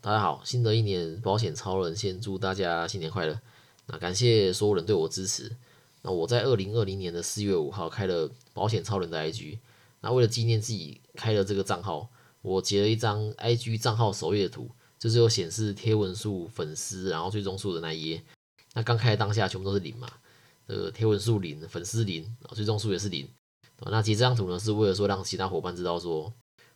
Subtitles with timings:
[0.00, 3.40] 大家好，新的一年保险超人先祝大家新年快乐。
[3.86, 5.56] 那感谢所有人对我支持。
[6.02, 9.58] 那我在二零二零年的四月五号开了保险超人的 IG。
[10.00, 12.08] 那为了纪念自己开了这个账号，
[12.42, 14.70] 我截了一张 IG 账号首页图，
[15.00, 18.22] 就是有显示贴文数、粉丝，然后追踪数的那一页。
[18.74, 20.08] 那刚开当下全部都是零嘛，
[20.68, 23.28] 这个贴文数零，粉丝零，追踪数也是零。
[23.80, 26.32] 那截这张图呢，是为了说让其他伙伴知道说，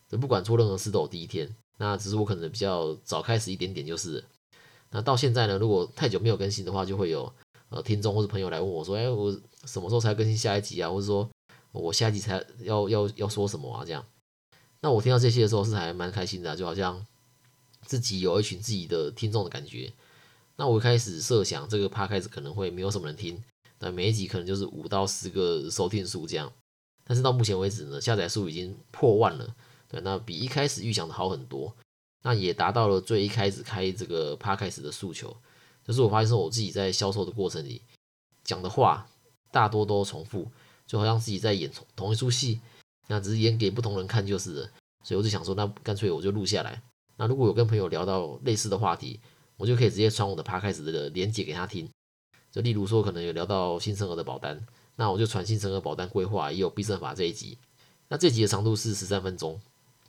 [0.09, 1.55] 这不管做任何事都有第一天。
[1.83, 4.25] 那只是我可能比较早开始一点点，就是。
[4.91, 7.33] 那到现在呢，如果太久没有更新的话，就会有
[7.71, 9.33] 呃听众或者朋友来问我说：“哎，我
[9.65, 11.29] 什么时候才更新下一集啊？”或者说
[11.73, 13.85] 我下一集才要要要说什么啊？
[13.85, 14.05] 这样。
[14.81, 17.05] 那我听到这些的时候是还蛮开心的，就好像
[17.85, 19.93] 自己有一群自己的听众的感觉。
[20.55, 23.43] 那我一开始设想这个趴开始可能会没有什么人听，
[23.81, 26.53] 那每一集可能就是五到十个收听数这样。
[27.05, 29.57] 但是到目前为止呢，下载数已经破万了。
[29.93, 31.73] 对，那比一开始预想的好很多，
[32.23, 35.37] 那也达到了最一开始开这个 p 开始的诉求，
[35.85, 37.83] 就是我发现说我自己在销售的过程里
[38.43, 39.07] 讲的话
[39.51, 40.51] 大多都重复，
[40.87, 42.59] 就好像自己在演同同一出戏，
[43.07, 44.71] 那只是演给不同人看就是了。
[45.05, 46.83] 所以我就想说，那干脆我就录下来。
[47.17, 49.21] 那如果有跟朋友聊到类似的话题，
[49.59, 51.87] 我就可以直接传我的 p 开始的连接给他听。
[52.51, 54.65] 就例如说，可能有聊到新生儿的保单，
[54.97, 57.59] 那我就传新生儿保单规划也有必胜法这一集。
[58.09, 59.61] 那这集的长度是十三分钟。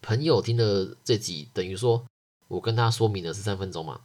[0.04, 2.06] 朋友听了这集，等于说
[2.50, 4.02] 我跟他说明了十三分钟嘛。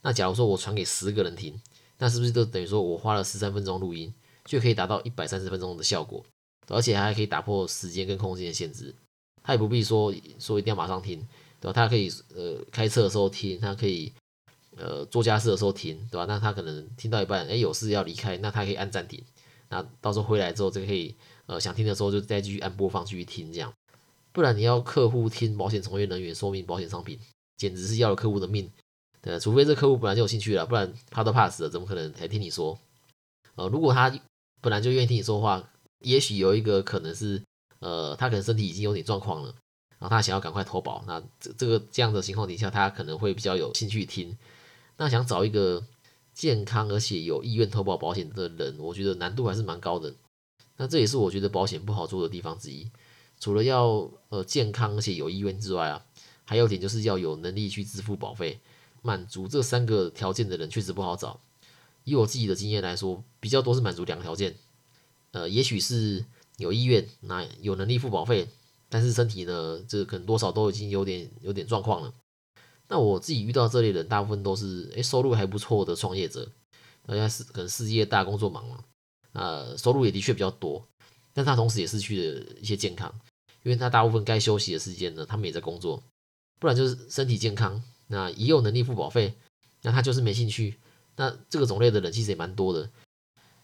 [0.00, 1.60] 那假如说我传给十个人听，
[1.98, 6.24] 那是不是就等于说我花了十三分钟录音，就可以达到一百三十分钟的效果，
[6.68, 8.94] 而且还可以打破时间跟空间的限制。
[9.42, 11.18] 他也不必说说一定要马上听，
[11.60, 11.72] 对吧？
[11.72, 14.12] 他可以呃开车的时候听，他可以
[14.76, 16.26] 呃做家事的时候听，对吧？
[16.26, 19.20] 那他可能听到一半，哎有事要离开，那他可以按暂停。
[19.68, 21.14] 那到时候回来之后，就可以
[21.46, 23.72] 呃想听的时候就再继续按播放继续听这样。
[24.32, 27.18] 不然你要客户听保险从业人员说明保险商品，
[27.56, 28.70] 简直是要了客户的命。
[29.22, 32.78] 对，除非这客户本来就有兴趣了，不然他都怕死了，怎么可能还听你说？
[33.56, 34.10] 呃，如果他
[34.62, 37.42] 本来就愿意听你说话，也许有一个可能是，
[37.80, 39.54] 呃，他可能身体已经有点状况了，
[39.98, 44.38] 然后他想要赶快投保，那这这个这样的情况底下，他可能会比较有兴趣听。
[44.96, 45.84] 那想找一个
[46.32, 50.14] 健康而且有意愿投保保险的人，我觉得难度还是蛮高的。
[50.76, 52.90] 那这也是我觉得保险不好做的地方之一。
[53.40, 56.04] 除了要呃健康而且有意愿之外啊，
[56.44, 58.60] 还有一点就是要有能力去支付保费，
[59.02, 61.40] 满足这三个条件的人确实不好找。
[62.04, 64.56] 以我自己的经验来说，比较多是满足两个条件，
[65.32, 66.24] 呃，也许是
[66.56, 68.48] 有意愿，那有能力付保费，
[68.88, 72.12] 但是身体呢，这可能多少都已经有点有点状况了。
[72.88, 76.50] 那我自己遇到这类人，大部分都是诶收入还不错的创业者，
[77.06, 78.84] 大家是可能事业大、工作忙嘛，
[79.32, 80.84] 呃，收入也的确比较多，
[81.32, 83.14] 但他同时也失去了一些健康。
[83.62, 86.02] 因为他大部分该休息的时间呢，他们也在工作，
[86.58, 89.34] 不然就是身体健康，那也有能力付保费，
[89.82, 90.78] 那他就是没兴趣。
[91.16, 92.88] 那这个种类的人其实也蛮多的，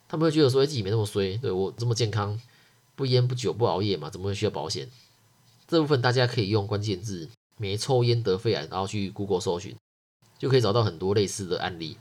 [0.06, 2.39] 他们会觉得说自己没那么衰，对我这么健康，
[2.95, 4.91] 不烟不酒不熬夜嘛，怎么会需要保险？
[5.67, 9.75] 这部分大家可以用关键字“没抽烟得肺癌”，然后去 Google 搜寻，
[10.39, 11.97] 就可以找到很多类似的案例。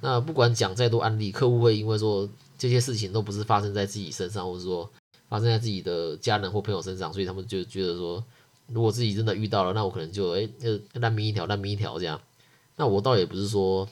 [0.00, 4.88] 那不管讲再多案例，客户会因为说这些事情都不是发生在自己身上，或者说。
[5.34, 8.24] 发生在自己的家人或朋友身上，所以他们就觉得说，
[8.68, 12.20] 如果自己真的遇到了，那我可能就哎，就烂命一条，烂命一条这样。
[12.76, 13.88] 那我倒也不是说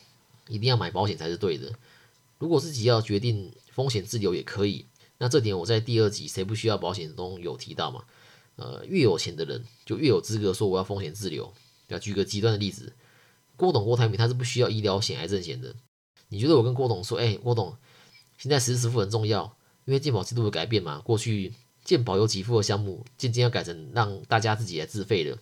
[0.46, 1.72] 一定要买保险才是对的，
[2.38, 4.86] 如果自己要决定风险自留也可以。
[5.18, 8.04] 那这点我在第二集谁不需要保险中有提到嘛？
[8.54, 11.52] 呃，越有钱的人就越有资格说我要风险自留。
[11.88, 12.92] 要举个极端的例子，
[13.56, 15.74] 郭董郭台铭他是不需要医疗险、癌症险的。
[16.28, 17.76] 你觉得我跟郭董说，哎，郭董，
[18.38, 19.56] 现在实时付很重要。
[19.84, 21.52] 因为健保制度的改变嘛，过去
[21.84, 25.36] 健保有给付的项目，渐渐要改成让大家自己来自费的。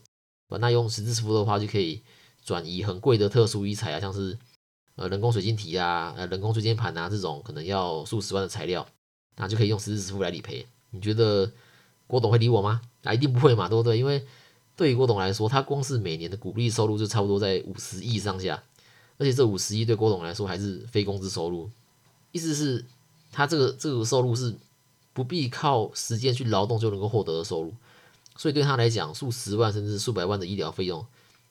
[0.59, 2.03] 那用实质支付的话，就可以
[2.45, 4.39] 转移很贵的特殊医材啊，像是
[4.97, 8.87] 呃人工水晶体啊、呃人工椎间盘啊这种可能要数十万的材料，
[9.37, 10.67] 那就可以用实质支付来理赔。
[10.91, 11.53] 你觉得
[12.07, 12.81] 郭董会理我吗？
[13.03, 13.99] 那一定不会嘛，对不对？
[13.99, 14.27] 因为
[14.75, 18.63] 对于郭董来说，他光是每年的股利收入就差不多在五十亿上下，
[19.19, 21.71] 而且这五十亿对郭董来说还是非工资收入，
[22.33, 22.87] 意思是。
[23.33, 24.55] 他这个这个收入是
[25.13, 27.75] 不必靠时间去劳动就能够获得的收入，
[28.37, 31.05] 所以对他来讲，数十万甚至数百万的医疗费用，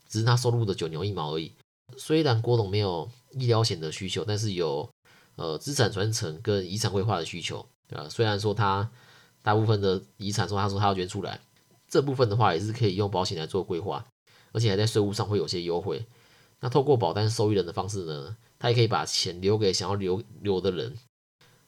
[0.07, 1.51] 只是他收入的九牛一毛而已。
[1.97, 4.89] 虽然郭董没有医疗险的需求，但是有
[5.35, 8.89] 呃资产传承跟遗产规划的需求，啊，虽然说他
[9.41, 11.39] 大部分的遗产说他说他要捐出来，
[11.87, 14.05] 这部分的话也是可以用保险来做规划，
[14.51, 16.05] 而且还在税务上会有些优惠。
[16.59, 20.95] 那透过保单受益人的方式呢，他也可以把钱留给想要留留的人。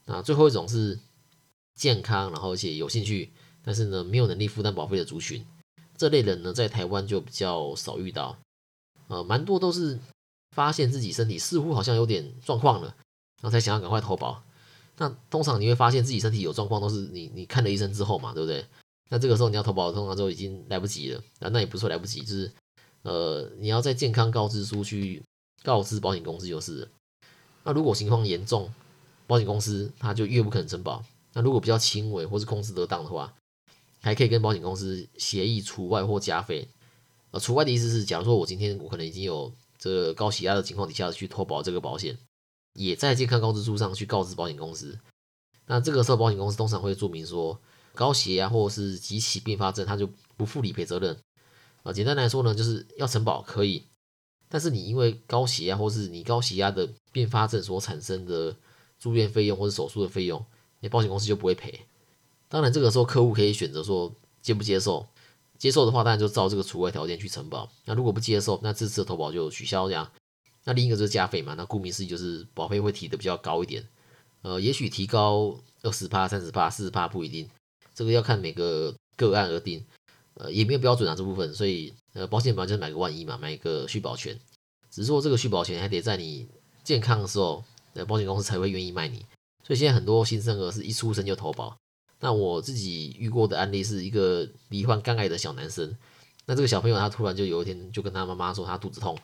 [0.05, 0.99] 那最后一种是
[1.75, 3.31] 健康，然后而且有兴趣，
[3.63, 5.45] 但是呢没有能力负担保费的族群，
[5.97, 8.37] 这类人呢在台湾就比较少遇到。
[9.07, 9.99] 呃，蛮多都是
[10.55, 12.87] 发现自己身体似乎好像有点状况了，
[13.41, 14.43] 然后才想要赶快投保。
[14.97, 18.65] 那通常你会发现自己身体有状况，都是你你看了医生之后嘛，对不对？
[19.09, 21.21] 那这个时候你要投保，通常都已经来不及了。
[21.39, 22.51] 啊，那也不是说来不及，就是
[23.01, 25.21] 呃，你要在健康告知书去
[25.63, 26.87] 告知保险公司就是。
[27.63, 28.71] 那如果情况严重，
[29.31, 31.01] 保险公司他就越不可能承保。
[31.31, 33.33] 那如果比较轻微或是控制得当的话，
[34.01, 36.67] 还可以跟保险公司协议除外或加费。
[37.31, 39.49] 呃，除外的意思是，假如说我今天我可能已经有
[39.79, 42.17] 这个高血压的情况底下去投保这个保险，
[42.73, 44.99] 也在健康告知书上去告知保险公司。
[45.67, 47.57] 那这个时候保险公司通常会注明说，
[47.95, 51.17] 高血压或者是几起并发症，它就不负理赔责任。
[51.83, 53.85] 啊，简单来说呢，就是要承保可以，
[54.49, 58.57] 但是你因为高血压或是你高血压的并发症所产生的
[59.01, 60.45] 住院费用或者手术的费用，
[60.79, 61.81] 那保险公司就不会赔。
[62.47, 65.07] 当然，这个时候客户可以选择说接不接受。
[65.57, 67.69] 接受的话，当然就照这个除外条件去承保。
[67.85, 70.11] 那如果不接受，那这次的投保就取消这样。
[70.63, 71.53] 那另一个就是加费嘛。
[71.55, 73.87] 那顾名思义就是保费会提的比较高一点。
[74.41, 77.49] 呃，也许提高二十帕、三十帕、四十帕不一定，
[77.93, 79.83] 这个要看每个个案而定。
[80.35, 81.53] 呃，也没有标准啊这部分。
[81.53, 84.39] 所以呃，保险本来就是买个万一嘛，买一个续保权。
[84.89, 86.47] 只是说这个续保权还得在你
[86.83, 89.25] 健康的时候，呃，保险公司才会愿意卖你。
[89.63, 91.75] 所以现在很多新生儿是一出生就投保。
[92.19, 95.97] 那我自己遇过的案例是一个罹患肝癌的小男生。
[96.45, 99.17] 那这个小朋友他突然就有一天就跟他妈妈说他肚子痛，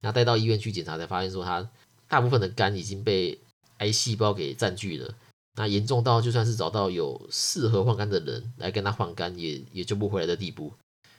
[0.00, 1.68] 然后带到医院去检查才发现说他
[2.08, 3.38] 大部分的肝已经被
[3.78, 5.14] 癌细胞给占据了。
[5.56, 10.72] 那严重到就算是找到有适合换肝的人来跟他换肝也也救不回来的地步。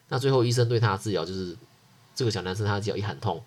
[0.10, 1.56] 那最后医生对他的治疗就是
[2.14, 3.42] 这个小男生他只要一喊痛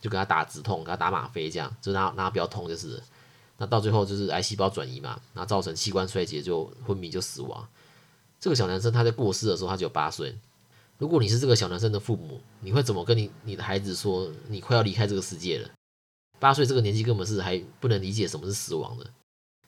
[0.00, 3.02] 就给他打止痛，给他打吗啡，这样就让让他不要痛就是。
[3.58, 7.68] 那到最后就是癌细胞转移嘛，那造成器官衰竭就昏迷就死亡。
[8.40, 10.34] 这个小男生他在过世的时候他只有八岁。
[10.96, 15.70] 如果你是这个小男生的父母，你会怎么跟你你的孩子说你快要离开这个世界了？
[16.38, 19.06] 八岁这个年纪根本是还不能理解什么是死亡的。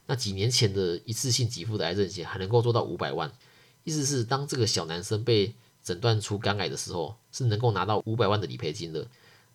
[0.06, 3.30] 那几年前的一次性给付的癌症险还能够做到五百万，
[3.84, 9.06] 意思是当这个小男生被诊断出肝癌的时候，是能够拿到五百万的理赔金的。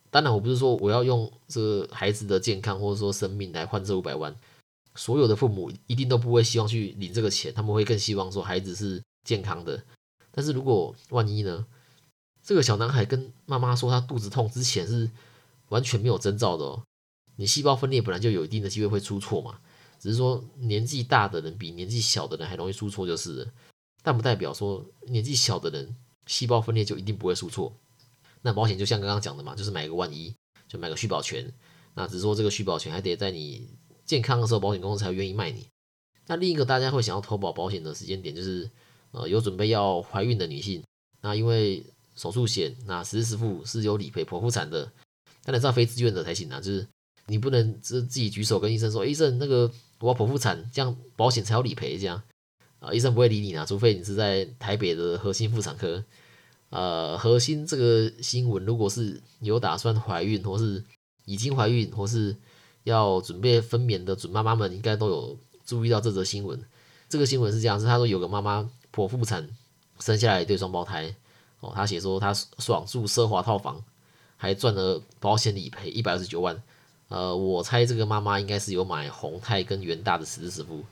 [0.10, 4.36] 当然，我不是说我要用这个孩子的健康或者说生命来换这五百万。
[4.96, 9.84] 所有的父母一定都不会希望去领这个钱，他们会更希望说孩子是健康的。
[10.32, 11.66] 但是如果万一呢？
[12.44, 15.12] 这个小男孩跟妈妈说他肚子痛之前是
[15.68, 16.82] 完全没有征兆的哦。
[17.36, 19.60] 你细胞分裂本来就有一定的机会会出错嘛，
[20.00, 23.52] 只是说年纪大的人比年纪小的人还容易出错就是了。
[24.02, 25.94] 但不代表说年纪小的人
[26.26, 27.74] 细胞分裂就一定不会出错。
[28.48, 30.34] 那保险就像刚刚讲的嘛，就是买个万一，
[30.70, 31.52] 就买个续保权。
[31.96, 33.68] 那只是说这个续保权还得在你
[34.06, 35.68] 健康的时候，保险公司才愿意卖你。
[36.28, 38.72] 那另一个大家会想要投保保险的时间点，就是
[39.12, 40.82] 呃有准备要怀孕的女性。
[41.20, 41.84] 那因为
[42.16, 44.90] 手术险，那实时付是有理赔剖腹产的。
[45.44, 46.88] 但你知道非自愿的才行啊，就是
[47.26, 49.70] 你不能自自己举手跟医生说，医生那个
[50.00, 52.24] 我要剖腹产，这样保险才有理赔这样
[52.80, 56.02] 啊，医生不会理你啊，除非你是在台北的核心妇产科。
[56.70, 60.84] 呃，核心这个新闻，如果是有打算怀孕，或是
[61.26, 62.36] 已经怀孕，或是
[62.84, 66.62] 要准备分娩的准妈妈们，应该都有注意到这则新闻。
[67.08, 69.48] 这个新闻是这样，是他说有个妈妈剖腹产
[70.00, 71.16] 生下来一对双胞胎，
[71.62, 73.82] 哦，他写说他爽住奢华套房，
[74.36, 76.62] 还赚了保险理赔一百二十九万。
[77.08, 80.84] 呃，我猜这个妈妈应该是有买宏泰跟元大的实支付，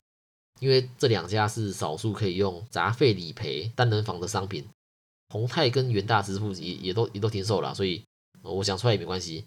[0.62, 4.66] 因为这两家是少数可以用杂费理赔单人房的商品。
[5.30, 8.04] 宏泰跟元大支付也也都也都停售了，所以
[8.42, 9.46] 我想出来也没关系。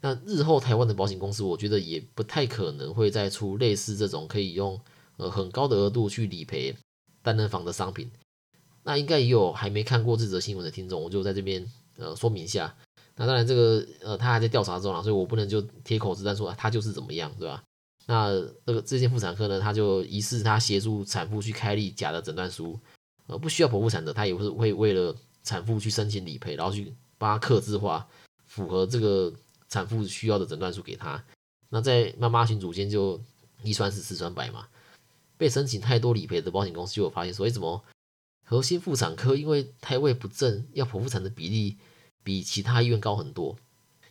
[0.00, 4.78] 那日后台湾的保险公司，我觉得也不太可能会再出类似这种可以用
[5.16, 6.76] 呃很高的额度去理赔
[7.22, 8.10] 单人房的商品。
[8.82, 12.76] 那应该也有还没看过这则新闻的听众，我就在这边呃说明一下。
[13.16, 17.62] 那当然这个呃他还在调查中啦，所以我不能就贴口子单说他就是怎么样，对吧？
[18.06, 18.30] 那
[18.64, 22.78] 这个这件妇产科呢，他就疑似他协助产妇去开立假的诊断书。
[23.26, 28.06] 呃，不需要剖腹产的，他也是会为了产妇去申请理赔，然后去帮他刻字化，
[28.46, 29.32] 符合这个
[29.68, 31.24] 产妇需要的诊断书给他。
[31.68, 33.20] 那在妈妈群组间就
[33.62, 34.68] 一传十，十传百嘛。
[35.38, 37.84] 被申请太多理赔的保险公司就有发现，所以怎么
[38.42, 41.76] 核心妇产科因为胎位不正要剖腹产的比例
[42.22, 43.56] 比其他医院高很多。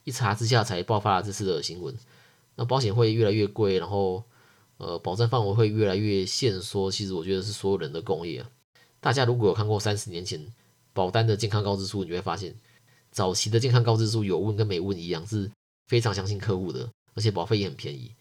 [0.03, 1.95] 一查之下才爆发了这次的新闻。
[2.55, 4.23] 那保险会越来越贵，然后
[4.77, 6.91] 呃，保障范围会越来越限缩。
[6.91, 8.49] 其实我觉得是所有人的共业啊。
[9.05, 10.43] 大家如果有看过三十年前
[10.91, 12.55] 保单的健康告知书，你会发现
[13.11, 15.51] 早期的健康告知书有问跟没问一样，是
[15.85, 18.15] 非常相信客户的，而且保费也很便宜。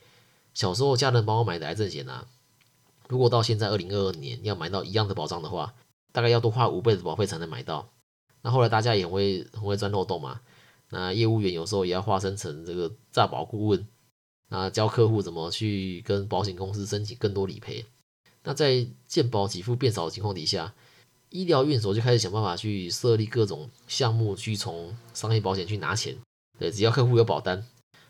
[0.53, 2.27] 小时候家人帮我买的癌症险啊，
[3.09, 5.73] 如果到现在二零二二年要买到一样的保障的话，
[6.13, 7.89] 大概要多花五倍的保费才能买到。
[8.43, 10.43] 那后来大家也会很会钻漏洞嘛，
[10.91, 13.89] 那业务员有时候也要化身成这个诈保顾问，
[14.51, 17.87] 那教客户怎么去跟保险公司申请更多理赔。
[18.45, 20.75] 那在健保给付变少的情况底下，
[21.31, 26.17] 医疗院所就开始想办法去设立各种项目，去从商业保险去拿钱。
[26.59, 27.67] 对，只要客户有保单，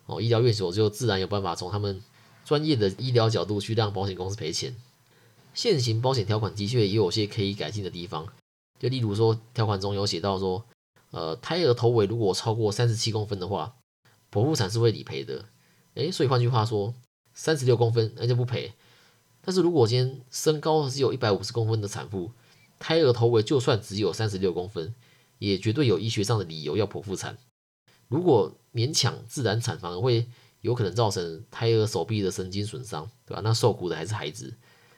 [0.07, 2.03] 哦，医疗院所就自然有办法从他们
[2.45, 4.77] 专业的医疗角度去让保险公司赔钱。
[5.55, 8.27] 现行保险条款的确也有些可以改进的地方，
[8.81, 10.65] 就例如说条款中有写到说，
[11.13, 13.77] 呃，胎儿头围如果超过三十七公分的话，
[14.33, 15.45] 剖腹产是会理赔的。
[15.95, 16.93] 诶，所以换句话说，
[17.33, 18.73] 三十六公分那就不赔。
[19.45, 22.33] 但是如果今天身高只有一百五十公分的产妇，
[22.79, 24.95] 胎儿头围就算只有三十六公分，
[25.39, 27.37] 也绝对有医学上的理由要剖腹产。
[28.09, 30.27] 如果勉强自然产，反而会
[30.61, 33.41] 有可能造成胎儿手臂的神经损伤，对吧？
[33.45, 34.55] 那受苦的还是孩子。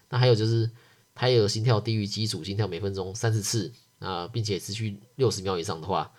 [0.09, 0.71] 那还有就是
[1.15, 6.13] 胎儿心跳低于基础心跳每分钟三十次啊，并且持续六十秒以上的话，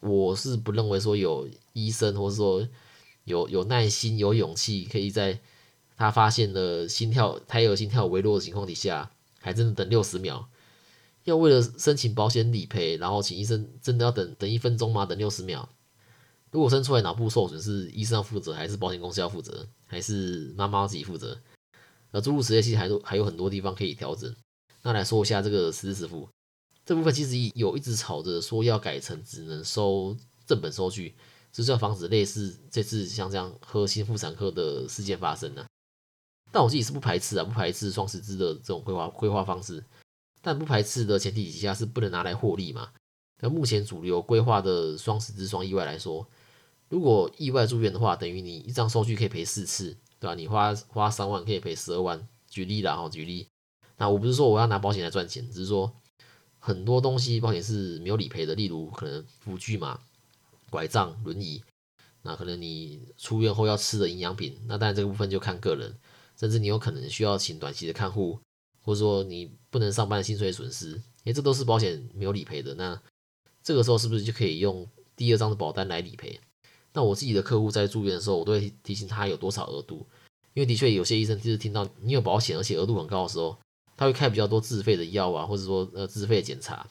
[0.00, 2.68] 我是不认为说有医生或者说
[3.24, 5.40] 有有耐心、有勇气，可以在
[6.02, 10.48] 他发现了心跳胎儿心跳微弱的情况底下，还真的等六十秒。
[11.22, 15.06] 要为了申请保险理赔，然后请医生真的要等等一分钟吗？
[15.06, 15.68] 等六十秒？
[16.50, 21.38] 如果生出来脑部受损，是医生要负责，还是保险公司要负责，还是妈妈自己负责？
[22.10, 24.34] 那诸如此类，其实还都还有很多地方可以调整。
[24.82, 26.28] 那来说一下这个实时支付
[26.84, 30.16] 这部分，其实有一直吵着说要改成只能收
[30.48, 31.14] 正本收据，
[31.52, 35.64] 就是要防止类似这次像这样核心妇产科的事件发生呢。
[36.52, 39.82] 但我自己是不排斥啊，不排斥双十支的这种规划规划方式，
[40.40, 42.90] 但不排斥的前提底下是不能拿来获利嘛。
[43.40, 46.28] 那目前主流规划的双十支双意外来说，
[46.88, 49.96] 如果意外住院的话，等于你一张收据可以赔四次。
[50.22, 50.36] 对吧？
[50.36, 53.48] 你花花三万可以赔十二万，举例啦哈，举例。
[53.96, 55.92] 那我不是说我要拿保险来赚钱，只是说
[56.60, 59.98] 很多东西保险是没有理赔的，例如可能辅具嘛、
[60.70, 61.60] 拐杖、轮椅，
[62.22, 65.92] 那可能你出院后要吃的营养品，那当然这个部分就看个人，
[66.42, 68.36] 甚至你有可能需要请短期的看护，
[68.82, 72.74] 或者说你不能上班的薪水损失，因为这都是保险没有理赔的。
[72.74, 73.00] 那
[73.62, 74.84] 这个时候是不是就可以用
[75.14, 76.40] 第二张的保单来理赔？
[76.92, 80.04] 那我自己的客户在住院的时候，我都会提醒他有多少额度，
[80.52, 83.56] 因为的确有些医生就是听到你有保险，而且额度很高的时候，
[83.96, 86.84] 他会开比较多自费的药啊，或者说呃自费的检查，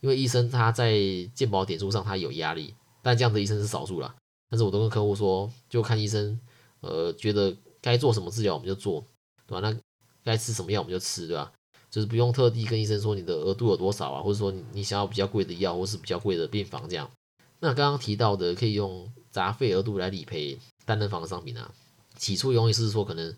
[0.00, 0.98] 因为医生他在
[1.34, 4.16] 健保点数上他有压力，但这样的医生是少数啦。
[4.48, 6.40] 但是我都跟客户说，就看医生，
[6.80, 9.04] 呃，觉得该做什么治疗我们就做，
[9.46, 9.68] 对吧？
[9.68, 9.78] 那
[10.24, 11.52] 该吃什么药我们就吃，对吧？
[11.90, 17.10] 就是不用特地跟医生说你的额度有多少啊，或者说你你想要比较贵的药，或是比较贵的病房这样。
[17.60, 19.10] 那刚刚提到的可以用。
[19.30, 21.70] 杂费额度来理赔单人房的商品啊，
[22.16, 23.36] 起初用意是说可能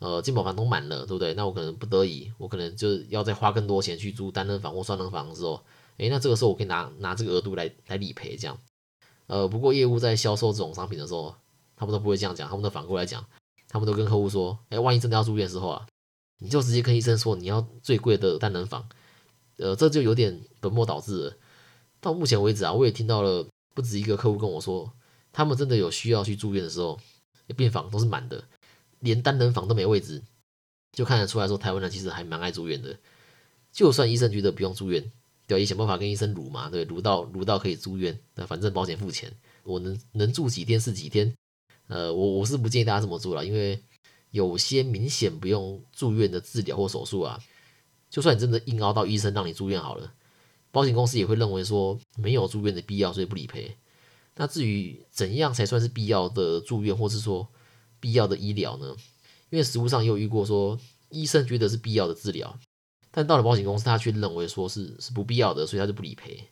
[0.00, 1.32] 呃金保房都满了，对不对？
[1.34, 5.62] 那我可能不得已，我可能就是要再花更多钱去租单人房或双人房的时候，
[5.98, 8.58] 诶，那这个时候我可以拿拿这个额度来来理赔这样。
[9.28, 11.34] 呃，不过业务在销售这种商品的时候，
[11.76, 13.24] 他们都不会这样讲，他们都反过来讲，
[13.68, 15.86] 他们都跟客户说，诶，万一真的要住院的时候啊，
[16.38, 18.88] 你就直接跟医生说你要最贵的单人房，
[19.58, 21.36] 呃，这就有点本末倒置了。
[22.00, 24.92] 到目前为止啊，我也听到了不止一个客户跟我说。
[25.30, 26.98] 他们真的有需要去住院的时候，
[27.54, 28.42] 病房都是满的，
[29.00, 30.20] 连单人房都没位置，
[30.92, 32.98] 就看得出来说台湾人其实还蛮爱住院的。
[33.70, 35.12] 就算医生觉得不用住院，
[35.46, 39.30] 对，也想办法跟医生撸嘛，对，撸到撸到可以住院，那反正保险付钱，
[39.62, 41.32] 我能能住几天是几天。
[41.88, 43.82] 呃，我我是不建议大家这么做了，因为
[44.30, 47.40] 有些明显不用住院的治疗或手术啊，
[48.08, 50.12] 就算你真的硬熬到医生让你住院好了，
[50.70, 53.76] 保险公司也会认为说没有住院的必要，所以不理赔。
[54.36, 57.48] 那至于怎样才算是必要的住院，或是说
[57.98, 58.94] 必要的医疗呢？
[59.50, 60.78] 因为实务上也有遇过，说
[61.08, 62.58] 医生觉得是必要的治疗，
[63.10, 66.48] 但到了保险公司，他却认为说是是不必要的，所以他就不理赔。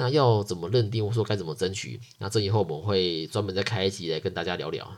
[0.00, 2.00] 那要怎么认定，或说该怎么争取？
[2.16, 4.90] 那这以后我们会专门再开一集来跟大家聊聊。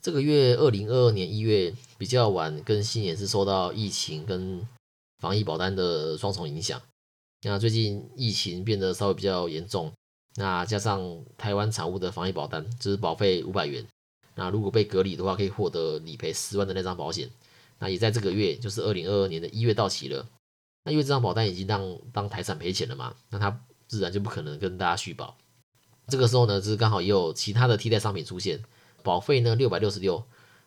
[0.00, 4.64] 这个月二零二二年一月比较晚更新，也是受到疫情跟
[5.18, 6.80] 防疫保单的双重影响。
[7.42, 9.92] 那最近疫情变得稍微比较严重。
[10.36, 13.84] 那加上台湾产物的防疫保单，就是保费五百元。
[14.36, 17.28] 那如果被隔离的话，可以获得理赔十万的那张保险。
[17.80, 20.24] 那也在这个月，就是二零二二年的一月到期了。
[20.84, 25.36] 那因为这张保单已经让当台产赔钱了嘛，那它自然就不可能跟大家续保。
[26.06, 28.62] 这个时候呢，就是刚好也有其他的替代商品出现，
[29.02, 30.22] 保费呢六百六十六。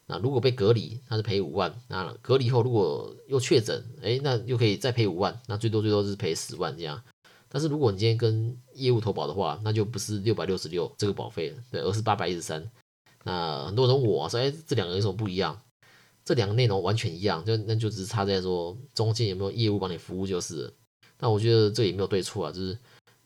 [0.07, 1.73] 那如果被隔离，它是赔五万。
[1.87, 5.39] 那隔离后如果又确诊，哎，那又可以再赔五万。
[5.47, 7.01] 那最多最多是赔十万这样。
[7.47, 12.69] 但是如果你今天跟业务投保的话，那就不是六百六十六这个保费了，对，而是八百一十三。
[13.23, 15.61] 那很多人问我说，哎，这两个有什么不一样？
[16.23, 20.63] 这两个内容完全一样，就那就只是差在说中间有没有业务帮你服务就是。
[20.63, 20.73] 了。
[21.19, 22.77] 那我觉得这也没有对错啊，就是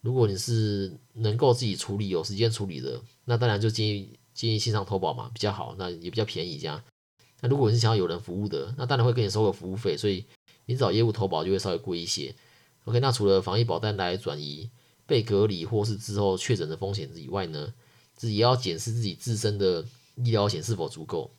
[0.06, 6.80] 如果你是能够自己处理、有时间处理的，那当然就建议建议线上投保嘛，比较好，那也比较便宜这样。
[7.42, 10.24] 那如果你是想要有人服务的，那当然会给你收个服务费，所以
[10.68, 12.36] 你找业务投保就会稍微贵一些。
[12.84, 14.70] OK，那除了防疫保单来转移
[15.08, 17.74] 被隔离或是之后确诊的风险以外呢，
[18.14, 19.84] 自己也要检视自己自身的
[20.18, 21.32] 医疗险是否足够。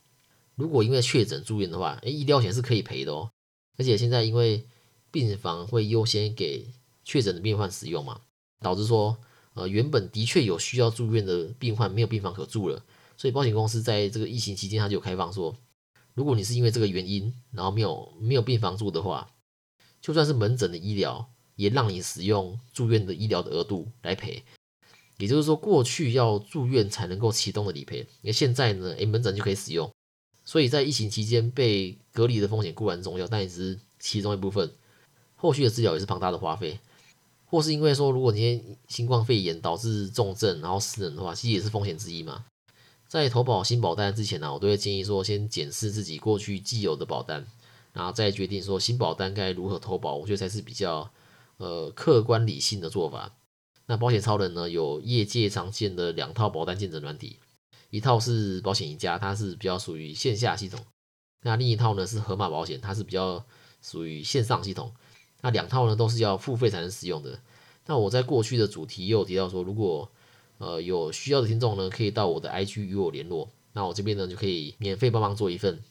[0.56, 3.30] 如果因为确诊住院的话，诶，医疗险是可以赔的哦。
[3.78, 4.64] 而且现在因为
[5.12, 6.66] 病房会优先给
[7.04, 8.22] 确诊的病患使用嘛，
[8.60, 9.16] 导致说，
[9.54, 12.82] 呃，原本的确有需要住院的病患没有病房可住了，
[13.16, 15.56] 所以保险公司在这个疫情期间，它就有开放说，
[16.14, 19.30] 如果你是因为这个原因，然后没有没有病房住的话，
[20.00, 21.30] 就算是门诊的医疗。
[21.56, 24.42] 也让你使用住院的医疗的额度来赔，
[25.16, 29.90] 也就是说，过去要住院才能够启动的理赔，因为现在呢，诶，门诊就可以使用。
[30.44, 34.70] 所以在疫情期间被隔离的风险固然重要，但也是其中一部分。
[35.34, 36.78] 后续的治疗也是庞大的花费，
[37.46, 42.44] 或是因为说，如果你新冠肺炎导致重症然后死人的话，其实也是风险之一嘛。
[43.08, 47.46] 在投保新保单之前呢，我都会建议说，先检视自己过去既有的保单，
[47.92, 51.10] 然后再决定说新保单该如何投保，我觉得才是比较。
[51.58, 53.34] 呃，客观理性的做法。
[53.86, 57.38] 那保险超人呢，有业界常见的两套保单见证软体，
[57.88, 60.78] 一套是保险一家，它是比较属于线下系统；
[61.44, 63.42] 那另一套呢是河马保险，它是比较
[63.80, 64.92] 属于线上系统。
[65.42, 67.38] 那两套呢都是要付费才能使用的。
[67.86, 70.10] 那我在过去的主题也有提到说，如果
[70.58, 75.82] 呃有需要的听众呢，可以到我的 IG 与我联络，那我这边呢就可以免费帮忙做一份。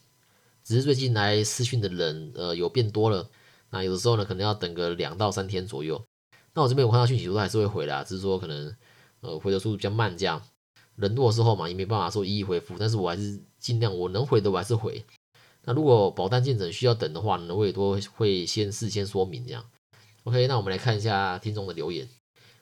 [0.62, 3.30] 只是最近来私讯的人，呃，有变多了。
[3.70, 6.04] 那有的时候呢，可能要等个两到三天左右。
[6.54, 8.74] 那我这边我看到讯息都还是会回的，只是说可能
[9.20, 10.42] 呃回的速度比较慢，这样
[10.96, 12.74] 人多的时候嘛，也没办法说一一回复。
[12.78, 15.04] 但是我还是尽量我能回的我还是回。
[15.66, 19.64] 那如果保单见诊需要等的话呢，我也都会先事先说明这样。
[20.22, 22.08] OK，那我们来看一下听众的留言。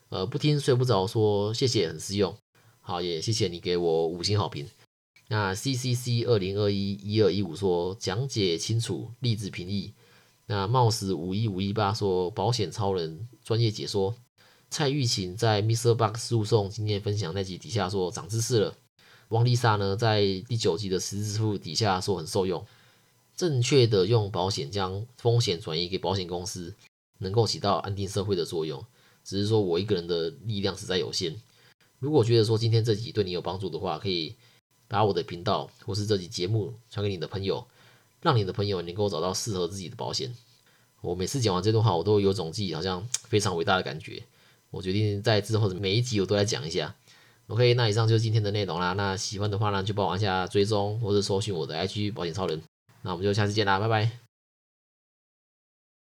[0.08, 2.34] 呃，不听睡不着说谢谢很实用，
[2.80, 4.66] 好也谢谢你给我五星好评。
[5.28, 9.92] 那 CCC 二零二一一二一五说讲解清楚，例子平易。
[10.46, 14.14] 那冒死五一五一八说保险超人专业解说，
[14.70, 15.94] 蔡玉琴在 Mr.
[15.94, 18.74] Box 诉讼经验分享那集底下说长知识了。
[19.28, 22.64] 王丽莎呢在第九集的十字付底下说很受用，
[23.36, 26.74] 正确的用保险将风险转移给保险公司，
[27.18, 28.84] 能够起到安定社会的作用。
[29.24, 31.34] 只是说我一个人的力量实在有限。
[31.98, 34.34] 如果觉得说今天这集对你有帮助的话，可以
[34.86, 37.66] 把我的频道或是这集节目传给你的朋友。
[38.22, 40.34] 让你的朋友能够找到适合自己的保险。
[41.02, 44.22] 我每次讲完这段话，我都有种自己好像非常伟大的感觉。
[44.70, 46.96] 我决定在之后的每一集我都来讲一下。
[47.48, 48.94] OK，那以上就是今天的内容啦。
[48.94, 52.62] 那喜欢的话呢，就帮我按下追踪或者搜寻我的 IG 保险超人。
[53.04, 54.23] 那我们就下次见啦，拜拜。